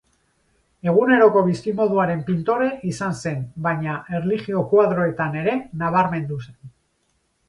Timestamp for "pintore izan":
2.29-3.13